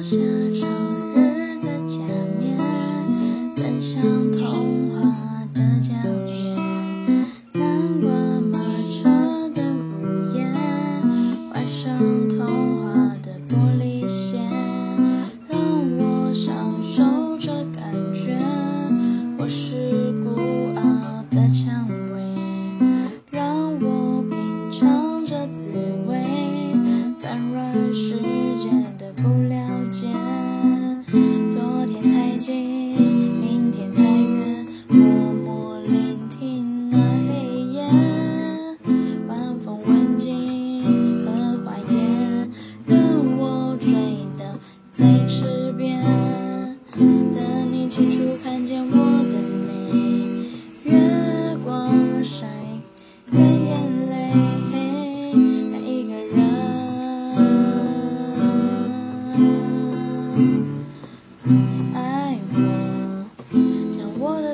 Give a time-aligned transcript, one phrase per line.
[0.00, 0.66] 脱下生
[1.14, 1.98] 日的假
[2.38, 2.56] 面，
[3.54, 4.00] 奔向
[4.32, 5.92] 童话的疆
[6.24, 6.40] 界。
[7.52, 8.10] 南瓜
[8.40, 8.58] 马
[8.90, 9.10] 车
[9.54, 10.46] 的午夜，
[11.52, 11.98] 换上
[12.30, 14.38] 童话的玻璃鞋。
[15.46, 15.60] 让
[15.98, 18.38] 我享受这感觉，
[19.36, 20.30] 我是孤
[20.76, 22.22] 傲的蔷薇。
[23.30, 25.70] 让我品尝这滋
[26.06, 26.16] 味，
[27.18, 28.16] 翻乱世
[28.56, 29.49] 界的不。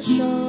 [0.07, 0.46] show.